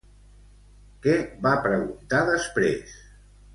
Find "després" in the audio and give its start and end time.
2.33-2.99